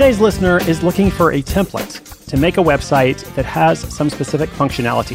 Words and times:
Today's 0.00 0.18
listener 0.18 0.66
is 0.66 0.82
looking 0.82 1.10
for 1.10 1.32
a 1.32 1.42
template 1.42 2.24
to 2.24 2.38
make 2.38 2.56
a 2.56 2.62
website 2.62 3.22
that 3.34 3.44
has 3.44 3.80
some 3.94 4.08
specific 4.08 4.48
functionality. 4.48 5.14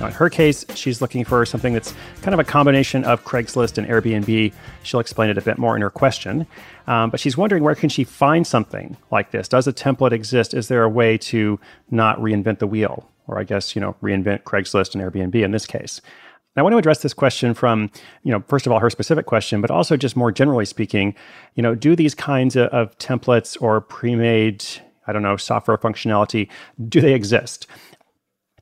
Now, 0.00 0.06
in 0.06 0.12
her 0.12 0.30
case, 0.30 0.64
she's 0.74 1.02
looking 1.02 1.26
for 1.26 1.44
something 1.44 1.74
that's 1.74 1.92
kind 2.22 2.32
of 2.32 2.40
a 2.40 2.44
combination 2.44 3.04
of 3.04 3.22
Craigslist 3.22 3.76
and 3.76 3.86
Airbnb. 3.86 4.54
She'll 4.82 5.00
explain 5.00 5.28
it 5.28 5.36
a 5.36 5.42
bit 5.42 5.58
more 5.58 5.76
in 5.76 5.82
her 5.82 5.90
question. 5.90 6.46
Um, 6.86 7.10
but 7.10 7.20
she's 7.20 7.36
wondering 7.36 7.62
where 7.62 7.74
can 7.74 7.90
she 7.90 8.02
find 8.02 8.46
something 8.46 8.96
like 9.10 9.30
this? 9.30 9.46
Does 9.46 9.66
a 9.66 9.74
template 9.74 10.12
exist? 10.12 10.54
Is 10.54 10.68
there 10.68 10.84
a 10.84 10.88
way 10.88 11.18
to 11.18 11.60
not 11.90 12.18
reinvent 12.18 12.60
the 12.60 12.66
wheel? 12.66 13.06
Or 13.26 13.38
I 13.38 13.44
guess, 13.44 13.76
you 13.76 13.82
know, 13.82 13.94
reinvent 14.02 14.44
Craigslist 14.44 14.94
and 14.94 15.04
Airbnb 15.04 15.34
in 15.34 15.50
this 15.50 15.66
case. 15.66 16.00
And 16.54 16.60
I 16.60 16.62
want 16.62 16.74
to 16.74 16.78
address 16.78 17.02
this 17.02 17.14
question 17.14 17.52
from, 17.54 17.90
you 18.22 18.30
know, 18.30 18.42
first 18.48 18.66
of 18.66 18.72
all, 18.72 18.78
her 18.78 18.90
specific 18.90 19.26
question, 19.26 19.60
but 19.60 19.70
also 19.70 19.96
just 19.96 20.16
more 20.16 20.30
generally 20.30 20.64
speaking, 20.64 21.14
you 21.54 21.62
know, 21.62 21.74
do 21.74 21.96
these 21.96 22.14
kinds 22.14 22.54
of, 22.54 22.68
of 22.68 22.96
templates 22.98 23.60
or 23.60 23.80
pre-made 23.80 24.64
I 25.06 25.12
don't 25.12 25.22
know, 25.22 25.36
software 25.36 25.78
functionality, 25.78 26.48
do 26.88 27.00
they 27.00 27.14
exist? 27.14 27.66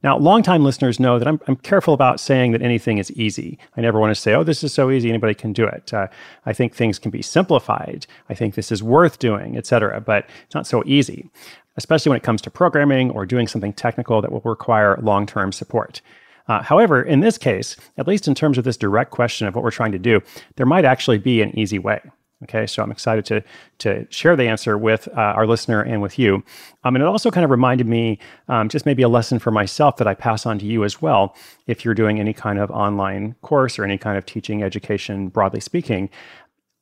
Now, 0.02 0.18
longtime 0.18 0.64
listeners 0.64 0.98
know 0.98 1.20
that 1.20 1.28
I'm, 1.28 1.40
I'm, 1.46 1.54
careful 1.54 1.94
about 1.94 2.18
saying 2.18 2.50
that 2.52 2.62
anything 2.62 2.98
is 2.98 3.12
easy. 3.12 3.56
I 3.76 3.80
never 3.80 4.00
want 4.00 4.10
to 4.10 4.20
say, 4.20 4.34
oh, 4.34 4.42
this 4.42 4.64
is 4.64 4.74
so 4.74 4.90
easy, 4.90 5.08
anybody 5.08 5.32
can 5.32 5.52
do 5.52 5.64
it. 5.64 5.94
Uh, 5.94 6.08
I 6.44 6.52
think 6.52 6.74
things 6.74 6.98
can 6.98 7.12
be 7.12 7.22
simplified. 7.22 8.06
I 8.28 8.34
think 8.34 8.56
this 8.56 8.72
is 8.72 8.82
worth 8.82 9.20
doing, 9.20 9.56
et 9.56 9.64
cetera, 9.64 10.00
but 10.00 10.28
it's 10.44 10.56
not 10.56 10.66
so 10.66 10.82
easy, 10.86 11.30
especially 11.76 12.10
when 12.10 12.16
it 12.16 12.24
comes 12.24 12.42
to 12.42 12.50
programming 12.50 13.10
or 13.10 13.24
doing 13.24 13.46
something 13.46 13.72
technical 13.72 14.20
that 14.22 14.32
will 14.32 14.40
require 14.40 14.98
long 15.00 15.24
term 15.24 15.52
support. 15.52 16.00
Uh, 16.48 16.62
however, 16.62 17.03
in 17.03 17.20
this 17.20 17.38
case, 17.38 17.76
at 17.97 18.08
least 18.08 18.28
in 18.28 18.34
terms 18.34 18.58
of 18.58 18.64
this 18.64 18.76
direct 18.76 19.10
question 19.10 19.47
of 19.47 19.54
what 19.54 19.64
we're 19.64 19.70
trying 19.70 19.92
to 19.92 19.98
do, 19.98 20.20
there 20.56 20.66
might 20.66 20.84
actually 20.84 21.19
be 21.19 21.42
an 21.42 21.56
easy 21.58 21.78
way. 21.78 22.00
Okay, 22.44 22.66
so 22.66 22.82
I'm 22.82 22.91
excited 22.91 23.25
to 23.26 23.44
to 23.78 24.06
share 24.10 24.34
the 24.34 24.48
answer 24.48 24.76
with 24.76 25.06
uh, 25.16 25.20
our 25.20 25.47
listener 25.47 25.81
and 25.81 26.02
with 26.02 26.19
you. 26.19 26.42
Um, 26.82 26.97
and 26.97 27.02
it 27.02 27.06
also 27.06 27.31
kind 27.31 27.44
of 27.44 27.50
reminded 27.50 27.86
me, 27.86 28.19
um, 28.48 28.69
just 28.69 28.84
maybe 28.84 29.02
a 29.02 29.08
lesson 29.08 29.38
for 29.38 29.52
myself 29.52 29.97
that 29.98 30.08
I 30.08 30.14
pass 30.14 30.44
on 30.44 30.58
to 30.58 30.66
you 30.66 30.82
as 30.82 31.00
well. 31.00 31.36
If 31.69 31.84
you're 31.84 31.94
doing 31.94 32.19
any 32.19 32.32
kind 32.32 32.58
of 32.58 32.70
online 32.70 33.36
course 33.42 33.78
or 33.78 33.84
any 33.84 33.97
kind 33.97 34.19
of 34.19 34.26
teaching 34.26 34.62
education, 34.62 35.28
broadly 35.28 35.60
speaking, 35.60 36.10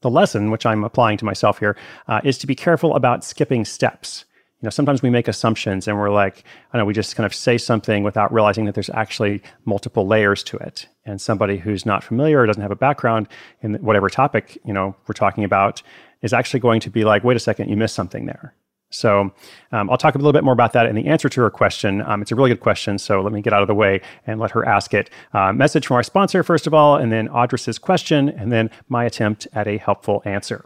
the 0.01 0.11
lesson 0.11 0.51
which 0.51 0.65
I'm 0.65 0.83
applying 0.83 1.19
to 1.19 1.27
myself 1.27 1.59
here 1.59 1.77
uh, 2.09 2.23
is 2.25 2.39
to 2.39 2.47
be 2.47 2.55
careful 2.55 2.95
about 2.95 3.23
skipping 3.23 3.67
steps 3.67 4.25
you 4.61 4.67
know 4.67 4.71
sometimes 4.71 5.03
we 5.03 5.11
make 5.11 5.27
assumptions 5.27 5.89
and 5.89 5.99
we're 5.99 6.11
like 6.11 6.45
i 6.73 6.77
don't 6.77 6.83
know 6.83 6.87
we 6.87 6.93
just 6.93 7.17
kind 7.17 7.25
of 7.25 7.35
say 7.35 7.57
something 7.57 8.03
without 8.03 8.33
realizing 8.33 8.67
that 8.67 8.75
there's 8.75 8.91
actually 8.91 9.43
multiple 9.65 10.07
layers 10.07 10.43
to 10.45 10.57
it. 10.59 10.87
And 11.07 11.21
somebody 11.21 11.57
who's 11.57 11.87
not 11.87 12.05
familiar 12.05 12.41
or 12.41 12.47
doesn't 12.47 12.63
have 12.63 12.71
a 12.71 12.77
background 12.77 13.29
in 13.63 13.75
whatever 13.77 14.09
topic 14.09 14.59
you 14.65 14.73
know 14.73 14.95
we're 15.07 15.15
talking 15.15 15.45
about 15.45 15.83
is 16.23 16.33
actually 16.33 16.61
going 16.61 16.81
to 16.81 16.91
be 16.91 17.05
like 17.05 17.25
wait 17.25 17.37
a 17.37 17.41
second 17.41 17.69
you 17.69 17.77
missed 17.77 17.95
something 17.95 18.27
there. 18.27 18.55
So 18.93 19.33
um, 19.73 19.89
i'll 19.89 19.97
talk 19.97 20.15
a 20.15 20.19
little 20.19 20.33
bit 20.33 20.45
more 20.45 20.53
about 20.53 20.73
that 20.75 20.87
in 20.87 20.95
the 20.95 21.07
answer 21.07 21.29
to 21.29 21.41
her 21.41 21.51
question. 21.51 22.03
Um, 22.03 22.21
it's 22.23 22.33
a 22.33 22.37
really 22.37 22.51
good 22.51 22.61
question 22.61 22.99
so 22.99 23.23
let 23.23 23.33
me 23.33 23.41
get 23.41 23.53
out 23.53 23.63
of 23.63 23.69
the 23.69 23.75
way 23.75 24.03
and 24.27 24.39
let 24.39 24.51
her 24.51 24.67
ask 24.67 24.93
it. 24.93 25.09
Uh, 25.33 25.53
message 25.53 25.87
from 25.87 25.97
our 25.97 26.03
sponsor 26.03 26.43
first 26.43 26.67
of 26.67 26.75
all 26.75 26.97
and 26.97 27.11
then 27.11 27.29
Audris's 27.29 27.79
question 27.79 28.29
and 28.29 28.53
then 28.53 28.71
my 28.89 29.05
attempt 29.05 29.49
at 29.55 29.67
a 29.67 29.79
helpful 29.79 30.23
answer 30.25 30.65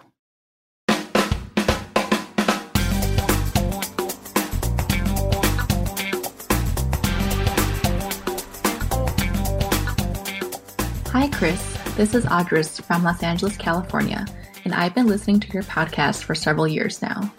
Hi, 11.15 11.29
Chris. 11.29 11.63
This 11.95 12.13
is 12.13 12.25
Audris 12.25 12.83
from 12.83 13.05
Los 13.05 13.23
Angeles, 13.23 13.57
California, 13.57 14.27
and 14.65 14.75
I've 14.75 14.97
been 14.97 15.07
listening 15.07 15.39
to 15.39 15.53
your 15.53 15.63
podcast 15.63 16.25
for 16.25 16.35
several 16.35 16.67
years 16.67 17.01
now. 17.01 17.33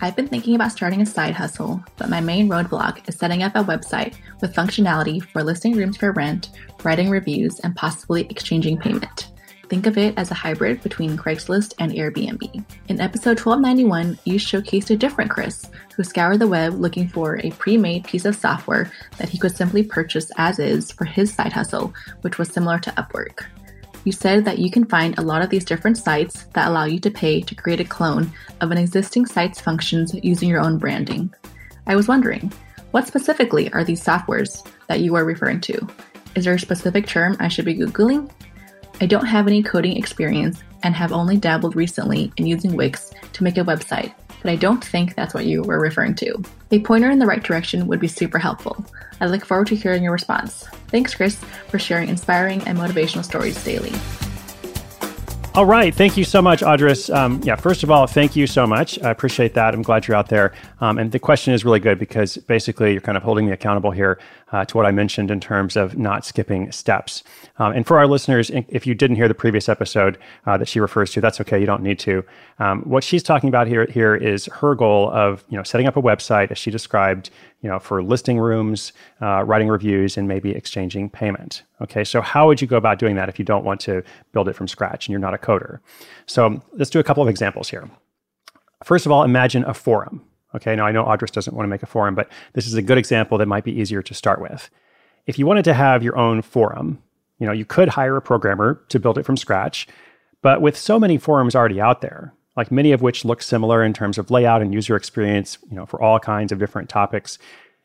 I've 0.00 0.16
been 0.16 0.26
thinking 0.26 0.56
about 0.56 0.72
starting 0.72 1.00
a 1.00 1.06
side 1.06 1.32
hustle, 1.32 1.80
but 1.96 2.10
my 2.10 2.20
main 2.20 2.48
roadblock 2.48 3.08
is 3.08 3.16
setting 3.16 3.44
up 3.44 3.54
a 3.54 3.62
website 3.62 4.16
with 4.40 4.56
functionality 4.56 5.22
for 5.22 5.44
listing 5.44 5.76
rooms 5.76 5.98
for 5.98 6.10
rent, 6.10 6.50
writing 6.82 7.10
reviews, 7.10 7.60
and 7.60 7.76
possibly 7.76 8.22
exchanging 8.22 8.76
payment. 8.76 9.31
Think 9.72 9.86
of 9.86 9.96
it 9.96 10.12
as 10.18 10.30
a 10.30 10.34
hybrid 10.34 10.82
between 10.82 11.16
Craigslist 11.16 11.72
and 11.78 11.92
Airbnb. 11.92 12.62
In 12.88 13.00
episode 13.00 13.40
1291, 13.40 14.18
you 14.24 14.34
showcased 14.34 14.90
a 14.90 14.98
different 14.98 15.30
Chris 15.30 15.64
who 15.96 16.04
scoured 16.04 16.40
the 16.40 16.46
web 16.46 16.74
looking 16.74 17.08
for 17.08 17.40
a 17.42 17.52
pre 17.52 17.78
made 17.78 18.04
piece 18.04 18.26
of 18.26 18.36
software 18.36 18.92
that 19.16 19.30
he 19.30 19.38
could 19.38 19.56
simply 19.56 19.82
purchase 19.82 20.30
as 20.36 20.58
is 20.58 20.92
for 20.92 21.06
his 21.06 21.32
side 21.32 21.54
hustle, 21.54 21.94
which 22.20 22.36
was 22.36 22.50
similar 22.50 22.78
to 22.80 22.90
Upwork. 22.90 23.46
You 24.04 24.12
said 24.12 24.44
that 24.44 24.58
you 24.58 24.70
can 24.70 24.84
find 24.84 25.18
a 25.18 25.22
lot 25.22 25.40
of 25.40 25.48
these 25.48 25.64
different 25.64 25.96
sites 25.96 26.44
that 26.52 26.68
allow 26.68 26.84
you 26.84 27.00
to 27.00 27.10
pay 27.10 27.40
to 27.40 27.54
create 27.54 27.80
a 27.80 27.84
clone 27.84 28.30
of 28.60 28.72
an 28.72 28.76
existing 28.76 29.24
site's 29.24 29.58
functions 29.58 30.14
using 30.22 30.50
your 30.50 30.60
own 30.60 30.76
branding. 30.76 31.32
I 31.86 31.96
was 31.96 32.08
wondering, 32.08 32.52
what 32.90 33.06
specifically 33.06 33.72
are 33.72 33.84
these 33.84 34.04
softwares 34.04 34.68
that 34.88 35.00
you 35.00 35.14
are 35.14 35.24
referring 35.24 35.62
to? 35.62 35.88
Is 36.34 36.44
there 36.44 36.56
a 36.56 36.58
specific 36.58 37.06
term 37.06 37.38
I 37.40 37.48
should 37.48 37.64
be 37.64 37.74
Googling? 37.74 38.30
I 39.00 39.06
don't 39.06 39.26
have 39.26 39.46
any 39.46 39.62
coding 39.62 39.96
experience 39.96 40.62
and 40.82 40.94
have 40.94 41.12
only 41.12 41.36
dabbled 41.36 41.76
recently 41.76 42.32
in 42.36 42.46
using 42.46 42.76
Wix 42.76 43.12
to 43.32 43.44
make 43.44 43.58
a 43.58 43.64
website, 43.64 44.12
but 44.42 44.50
I 44.50 44.56
don't 44.56 44.84
think 44.84 45.14
that's 45.14 45.34
what 45.34 45.46
you 45.46 45.62
were 45.62 45.80
referring 45.80 46.14
to. 46.16 46.42
A 46.70 46.80
pointer 46.80 47.10
in 47.10 47.18
the 47.18 47.26
right 47.26 47.42
direction 47.42 47.86
would 47.86 48.00
be 48.00 48.08
super 48.08 48.38
helpful. 48.38 48.84
I 49.20 49.26
look 49.26 49.44
forward 49.44 49.68
to 49.68 49.76
hearing 49.76 50.02
your 50.02 50.12
response. 50.12 50.66
Thanks, 50.88 51.14
Chris, 51.14 51.36
for 51.68 51.78
sharing 51.78 52.08
inspiring 52.08 52.62
and 52.66 52.78
motivational 52.78 53.24
stories 53.24 53.62
daily. 53.64 53.92
All 55.54 55.66
right. 55.66 55.94
Thank 55.94 56.16
you 56.16 56.24
so 56.24 56.40
much, 56.40 56.62
Audris. 56.62 57.14
Um, 57.14 57.38
yeah, 57.44 57.56
first 57.56 57.82
of 57.82 57.90
all, 57.90 58.06
thank 58.06 58.34
you 58.34 58.46
so 58.46 58.66
much. 58.66 58.98
I 59.02 59.10
appreciate 59.10 59.52
that. 59.52 59.74
I'm 59.74 59.82
glad 59.82 60.08
you're 60.08 60.16
out 60.16 60.30
there. 60.30 60.54
Um, 60.80 60.96
and 60.96 61.12
the 61.12 61.18
question 61.18 61.52
is 61.52 61.62
really 61.62 61.78
good 61.78 61.98
because 61.98 62.38
basically 62.38 62.92
you're 62.92 63.02
kind 63.02 63.18
of 63.18 63.22
holding 63.22 63.44
me 63.44 63.52
accountable 63.52 63.90
here 63.90 64.18
uh, 64.52 64.64
to 64.66 64.76
what 64.76 64.86
I 64.86 64.90
mentioned 64.90 65.30
in 65.30 65.40
terms 65.40 65.76
of 65.76 65.98
not 65.98 66.24
skipping 66.24 66.70
steps. 66.70 67.22
Um, 67.58 67.72
and 67.72 67.86
for 67.86 67.98
our 67.98 68.06
listeners, 68.06 68.50
if 68.50 68.86
you 68.86 68.94
didn't 68.94 69.16
hear 69.16 69.28
the 69.28 69.34
previous 69.34 69.68
episode 69.68 70.18
uh, 70.46 70.56
that 70.58 70.68
she 70.68 70.78
refers 70.78 71.10
to, 71.12 71.20
that's 71.20 71.40
okay. 71.40 71.58
You 71.58 71.66
don't 71.66 71.82
need 71.82 71.98
to. 72.00 72.24
Um, 72.58 72.82
what 72.82 73.02
she's 73.02 73.22
talking 73.22 73.48
about 73.48 73.66
here 73.66 73.86
here 73.86 74.14
is 74.14 74.46
her 74.46 74.74
goal 74.74 75.10
of 75.10 75.44
you 75.48 75.56
know 75.56 75.62
setting 75.62 75.86
up 75.86 75.96
a 75.96 76.02
website 76.02 76.50
as 76.50 76.58
she 76.58 76.70
described, 76.70 77.30
you 77.62 77.68
know, 77.68 77.78
for 77.78 78.02
listing 78.02 78.38
rooms, 78.38 78.92
uh, 79.20 79.42
writing 79.44 79.68
reviews, 79.68 80.16
and 80.16 80.28
maybe 80.28 80.50
exchanging 80.50 81.10
payment. 81.10 81.62
Okay, 81.80 82.04
so 82.04 82.20
how 82.20 82.46
would 82.46 82.60
you 82.60 82.68
go 82.68 82.76
about 82.76 82.98
doing 82.98 83.16
that 83.16 83.28
if 83.28 83.38
you 83.38 83.44
don't 83.44 83.64
want 83.64 83.80
to 83.80 84.02
build 84.32 84.48
it 84.48 84.54
from 84.54 84.68
scratch 84.68 85.06
and 85.06 85.12
you're 85.12 85.20
not 85.20 85.34
a 85.34 85.38
coder? 85.38 85.80
So 86.26 86.62
let's 86.74 86.90
do 86.90 87.00
a 87.00 87.04
couple 87.04 87.22
of 87.22 87.28
examples 87.28 87.70
here. 87.70 87.90
First 88.84 89.06
of 89.06 89.12
all, 89.12 89.22
imagine 89.22 89.64
a 89.64 89.74
forum. 89.74 90.24
Okay, 90.54 90.76
now 90.76 90.86
I 90.86 90.92
know 90.92 91.04
Audris 91.04 91.32
doesn't 91.32 91.54
want 91.54 91.64
to 91.64 91.70
make 91.70 91.82
a 91.82 91.86
forum, 91.86 92.14
but 92.14 92.28
this 92.52 92.66
is 92.66 92.74
a 92.74 92.82
good 92.82 92.98
example 92.98 93.38
that 93.38 93.46
might 93.46 93.64
be 93.64 93.72
easier 93.78 94.02
to 94.02 94.14
start 94.14 94.40
with. 94.40 94.70
If 95.26 95.38
you 95.38 95.46
wanted 95.46 95.64
to 95.64 95.74
have 95.74 96.02
your 96.02 96.16
own 96.18 96.42
forum, 96.42 97.02
you 97.38 97.46
know, 97.46 97.52
you 97.52 97.64
could 97.64 97.88
hire 97.88 98.16
a 98.16 98.22
programmer 98.22 98.82
to 98.88 99.00
build 99.00 99.18
it 99.18 99.24
from 99.24 99.36
scratch, 99.36 99.88
but 100.42 100.60
with 100.60 100.76
so 100.76 100.98
many 100.98 101.16
forums 101.16 101.54
already 101.54 101.80
out 101.80 102.00
there, 102.00 102.34
like 102.56 102.70
many 102.70 102.92
of 102.92 103.00
which 103.00 103.24
look 103.24 103.42
similar 103.42 103.82
in 103.82 103.92
terms 103.92 104.18
of 104.18 104.30
layout 104.30 104.60
and 104.60 104.74
user 104.74 104.96
experience, 104.96 105.58
you 105.70 105.76
know, 105.76 105.86
for 105.86 106.02
all 106.02 106.18
kinds 106.18 106.52
of 106.52 106.58
different 106.58 106.88
topics, 106.88 107.38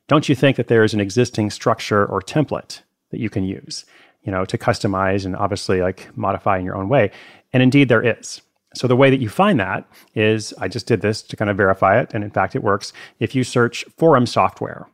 don't 0.07 0.27
you 0.27 0.35
think 0.35 0.57
that 0.57 0.67
there 0.67 0.83
is 0.83 0.93
an 0.93 0.99
existing 0.99 1.49
structure 1.49 2.05
or 2.05 2.21
template 2.21 2.81
that 3.11 3.19
you 3.19 3.29
can 3.29 3.43
use, 3.43 3.85
you 4.23 4.31
know, 4.31 4.45
to 4.45 4.57
customize 4.57 5.25
and 5.25 5.35
obviously 5.35 5.81
like 5.81 6.09
modify 6.17 6.57
in 6.57 6.65
your 6.65 6.75
own 6.75 6.89
way? 6.89 7.11
And 7.53 7.63
indeed 7.63 7.87
there 7.87 8.05
is. 8.05 8.41
So 8.77 8.87
the 8.87 8.95
way 8.95 9.09
that 9.09 9.19
you 9.19 9.29
find 9.29 9.59
that 9.59 9.87
is 10.15 10.53
I 10.59 10.67
just 10.67 10.87
did 10.87 11.01
this 11.01 11.21
to 11.23 11.35
kind 11.35 11.49
of 11.49 11.57
verify 11.57 11.99
it 11.99 12.11
and 12.13 12.23
in 12.23 12.31
fact 12.31 12.55
it 12.55 12.63
works. 12.63 12.93
If 13.19 13.35
you 13.35 13.43
search 13.43 13.83
forum 13.97 14.25
software, 14.25 14.87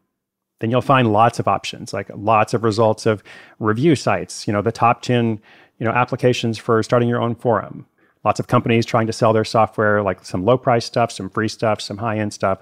then 0.59 0.71
you'll 0.71 0.81
find 0.81 1.11
lots 1.11 1.39
of 1.39 1.47
options, 1.47 1.93
like 1.93 2.09
lots 2.15 2.53
of 2.53 2.63
results 2.63 3.05
of 3.05 3.23
review 3.59 3.95
sites, 3.95 4.47
you 4.47 4.53
know, 4.53 4.61
the 4.61 4.71
top 4.71 5.01
10, 5.01 5.39
you 5.79 5.85
know, 5.85 5.91
applications 5.91 6.57
for 6.57 6.81
starting 6.81 7.09
your 7.09 7.21
own 7.21 7.35
forum, 7.35 7.85
Lots 8.23 8.39
of 8.39 8.47
companies 8.47 8.85
trying 8.85 9.07
to 9.07 9.13
sell 9.13 9.33
their 9.33 9.43
software, 9.43 10.01
like 10.01 10.23
some 10.25 10.45
low 10.45 10.57
price 10.57 10.85
stuff, 10.85 11.11
some 11.11 11.29
free 11.29 11.49
stuff, 11.49 11.81
some 11.81 11.97
high 11.97 12.17
end 12.17 12.33
stuff. 12.33 12.59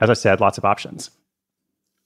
As 0.00 0.10
I 0.10 0.14
said, 0.14 0.40
lots 0.40 0.58
of 0.58 0.64
options. 0.64 1.10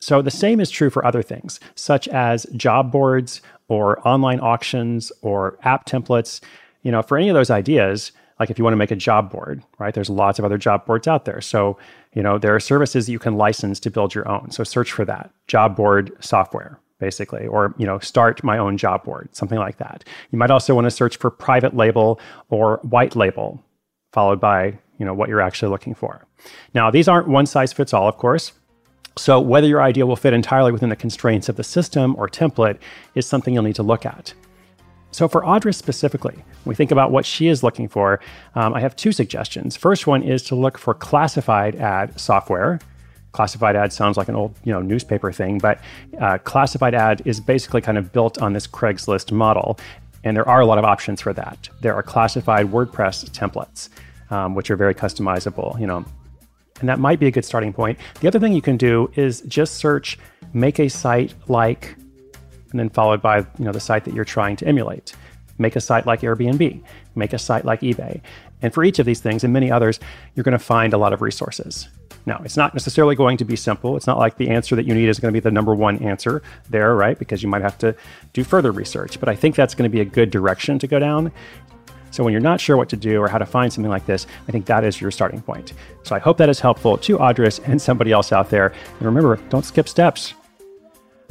So 0.00 0.23
the 0.23 0.31
same 0.31 0.61
is 0.61 0.70
true 0.70 0.91
for 0.91 1.05
other 1.05 1.23
things, 1.23 1.61
such 1.75 2.08
as 2.08 2.47
job 2.56 2.91
boards 2.91 3.41
or 3.69 4.06
online 4.06 4.41
auctions 4.41 5.12
or 5.20 5.58
app 5.62 5.87
templates. 5.87 6.41
You 6.82 6.91
know, 6.91 7.03
for 7.03 7.17
any 7.17 7.29
of 7.29 7.35
those 7.35 7.50
ideas, 7.50 8.12
like 8.40 8.50
if 8.50 8.58
you 8.58 8.64
want 8.64 8.73
to 8.73 8.79
make 8.79 8.90
a 8.90 8.96
job 8.96 9.31
board, 9.31 9.62
right? 9.79 9.94
There's 9.94 10.11
lots 10.11 10.38
of 10.38 10.44
other 10.44 10.58
job 10.58 10.87
boards 10.87 11.06
out 11.06 11.25
there. 11.25 11.40
So, 11.40 11.79
you 12.14 12.23
know, 12.23 12.38
there 12.38 12.55
are 12.55 12.61
services 12.61 13.06
that 13.06 13.12
you 13.12 13.19
can 13.19 13.37
license 13.37 13.81
to 13.81 13.90
build 13.90 14.14
your 14.14 14.29
own. 14.29 14.50
So 14.50 14.64
search 14.64 14.93
for 14.93 15.05
that 15.05 15.31
job 15.46 15.76
board 15.76 16.12
software 16.20 16.79
basically, 17.02 17.49
or 17.49 17.75
you 17.79 17.84
know, 17.84 17.99
start 17.99 18.44
my 18.44 18.56
own 18.56 18.76
job 18.76 19.02
board, 19.02 19.29
something 19.34 19.58
like 19.58 19.76
that. 19.79 20.05
You 20.31 20.38
might 20.38 20.52
also 20.52 20.73
want 20.73 20.84
to 20.84 20.90
search 20.90 21.17
for 21.17 21.31
private 21.31 21.75
label 21.75 22.20
or 22.49 22.79
white 22.84 23.17
label, 23.17 23.61
followed 24.12 24.40
by 24.40 24.79
you 24.99 25.05
know 25.05 25.12
what 25.12 25.29
you're 25.29 25.40
actually 25.40 25.70
looking 25.70 25.94
for. 25.94 26.25
Now, 26.75 26.93
these 26.93 27.08
aren't 27.08 27.26
one 27.26 27.46
size 27.46 27.73
fits 27.73 27.93
all, 27.93 28.06
of 28.06 28.19
course. 28.19 28.52
So 29.19 29.40
whether 29.40 29.67
your 29.67 29.82
idea 29.82 30.06
will 30.06 30.17
fit 30.17 30.32
entirely 30.32 30.70
within 30.70 30.90
the 30.90 30.96
constraints 30.96 31.49
of 31.49 31.56
the 31.56 31.64
system 31.64 32.14
or 32.17 32.29
template 32.29 32.79
is 33.17 33.26
something 33.26 33.52
you'll 33.52 33.64
need 33.64 33.75
to 33.75 33.82
look 33.82 34.06
at. 34.06 34.32
So 35.12 35.29
for 35.29 35.43
Audris 35.43 35.75
specifically, 35.75 36.43
we 36.64 36.75
think 36.75 36.91
about 36.91 37.12
what 37.12 37.26
she 37.26 37.49
is 37.49 37.62
looking 37.62 37.87
for, 37.87 38.19
um, 38.55 38.73
I 38.73 38.81
have 38.81 38.97
two 38.97 39.12
suggestions. 39.12 39.76
First 39.76 40.06
one 40.06 40.23
is 40.23 40.43
to 40.44 40.55
look 40.55 40.79
for 40.79 40.94
classified 40.94 41.76
ad 41.76 42.19
software. 42.19 42.81
Classified 43.32 43.76
ad 43.76 43.93
sounds 43.93 44.17
like 44.17 44.29
an 44.29 44.35
old 44.35 44.55
you 44.64 44.73
know 44.73 44.82
newspaper 44.82 45.32
thing 45.32 45.59
but 45.59 45.81
uh, 46.20 46.37
classified 46.38 46.94
ad 46.94 47.23
is 47.25 47.41
basically 47.41 47.81
kind 47.81 47.97
of 47.97 48.12
built 48.12 48.41
on 48.43 48.53
this 48.53 48.67
craigslist 48.67 49.32
model 49.32 49.79
and 50.25 50.37
there 50.37 50.47
are 50.47 50.61
a 50.61 50.67
lot 50.67 50.79
of 50.79 50.85
options 50.85 51.20
for 51.20 51.32
that. 51.32 51.69
There 51.81 51.94
are 51.94 52.03
classified 52.03 52.67
wordpress 52.67 53.25
templates 53.31 53.88
um, 54.31 54.55
which 54.55 54.70
are 54.70 54.76
very 54.76 54.94
customizable 54.94 55.81
you 55.81 55.87
know 55.87 56.05
and 56.81 56.88
that 56.88 56.99
might 56.99 57.20
be 57.20 57.26
a 57.26 57.31
good 57.31 57.44
starting 57.44 57.73
point. 57.73 57.99
The 58.20 58.29
other 58.29 58.38
thing 58.38 58.53
you 58.53 58.61
can 58.61 58.76
do 58.76 59.11
is 59.15 59.41
just 59.43 59.75
search 59.76 60.19
make 60.53 60.79
a 60.79 60.88
site 60.88 61.35
like 61.49 61.97
and 62.73 62.81
then 62.81 62.91
followed 62.91 63.23
by 63.23 63.39
you 63.39 63.65
know 63.65 63.73
the 63.73 63.81
site 63.81 64.05
that 64.05 64.15
you're 64.15 64.25
trying 64.25 64.57
to 64.57 64.67
emulate 64.67 65.15
make 65.59 65.77
a 65.77 65.81
site 65.81 66.07
like 66.07 66.23
airbnb 66.23 66.83
make 67.15 67.33
a 67.33 67.39
site 67.39 67.65
like 67.65 67.81
ebay 67.81 68.21
and 68.63 68.75
for 68.75 68.83
each 68.85 68.99
of 68.99 69.07
these 69.07 69.21
things 69.21 69.45
and 69.45 69.53
many 69.53 69.71
others 69.71 70.01
you're 70.35 70.45
going 70.45 70.59
to 70.59 70.65
find 70.65 70.93
a 70.93 70.99
lot 70.99 71.13
of 71.13 71.23
resources 71.23 71.89
now, 72.25 72.41
it's 72.45 72.57
not 72.57 72.73
necessarily 72.75 73.17
going 73.17 73.37
to 73.39 73.45
be 73.45 73.57
simple. 73.57 73.97
It's 73.97 74.07
not 74.07 74.19
like 74.19 74.37
the 74.37 74.51
answer 74.51 74.77
that 74.77 74.87
you 74.87 74.95
need 74.95 75.09
is 75.09 75.19
going 75.19 75.33
to 75.33 75.37
be 75.37 75.43
the 75.43 75.51
number 75.51 75.75
one 75.75 75.99
answer 76.03 76.43
there, 76.71 76.95
right? 76.95 77.19
Because 77.19 77.43
you 77.43 77.49
might 77.49 77.63
have 77.63 77.77
to 77.79 77.97
do 78.33 78.45
further 78.45 78.71
research. 78.71 79.19
But 79.19 79.29
I 79.29 79.35
think 79.35 79.57
that's 79.57 79.75
going 79.75 79.91
to 79.91 79.93
be 79.93 80.01
a 80.01 80.05
good 80.05 80.31
direction 80.31 80.79
to 80.79 80.87
go 80.87 80.99
down. 80.99 81.33
So 82.13 82.23
when 82.23 82.33
you're 82.33 82.43
not 82.43 82.61
sure 82.61 82.77
what 82.77 82.91
to 82.91 82.97
do 82.97 83.21
or 83.21 83.29
how 83.29 83.39
to 83.39 83.47
find 83.47 83.73
something 83.73 83.91
like 83.91 84.07
this, 84.07 84.27
I 84.47 84.53
think 84.53 84.67
that 84.67 84.85
is 84.85 85.01
your 85.01 85.11
starting 85.11 85.41
point. 85.41 85.73
So 86.05 86.15
I 86.15 86.19
hope 86.19 86.37
that 86.39 86.51
is 86.51 86.61
helpful 86.61 86.99
to 86.99 87.19
Audris 87.19 87.61
and 87.67 87.81
somebody 87.81 88.13
else 88.13 88.33
out 88.33 88.51
there. 88.51 88.67
And 88.99 89.03
remember, 89.03 89.37
don't 89.49 89.65
skip 89.65 89.89
steps. 89.89 90.35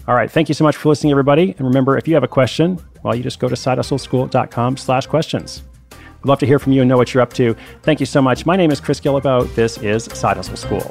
All 0.07 0.15
right, 0.15 0.29
thank 0.31 0.49
you 0.49 0.55
so 0.55 0.63
much 0.63 0.75
for 0.75 0.89
listening, 0.89 1.11
everybody. 1.11 1.51
And 1.57 1.67
remember, 1.67 1.97
if 1.97 2.07
you 2.07 2.15
have 2.15 2.23
a 2.23 2.27
question, 2.27 2.79
well, 3.03 3.15
you 3.15 3.23
just 3.23 3.39
go 3.39 3.47
to 3.47 3.55
sidehustleschool.com 3.55 4.77
slash 4.77 5.05
questions. 5.07 5.63
We'd 5.91 6.27
love 6.29 6.39
to 6.39 6.45
hear 6.45 6.59
from 6.59 6.73
you 6.73 6.81
and 6.81 6.89
know 6.89 6.97
what 6.97 7.13
you're 7.13 7.21
up 7.21 7.33
to. 7.33 7.55
Thank 7.83 7.99
you 7.99 8.05
so 8.05 8.21
much. 8.21 8.45
My 8.45 8.55
name 8.55 8.71
is 8.71 8.79
Chris 8.79 8.99
Guillebeau. 8.99 9.53
This 9.55 9.77
is 9.77 10.05
Side 10.05 10.37
Hustle 10.37 10.57
School. 10.57 10.81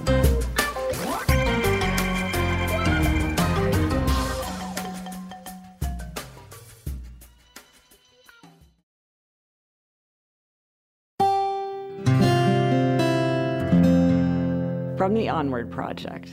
From 14.96 15.14
the 15.14 15.28
Onward 15.28 15.70
Project. 15.70 16.30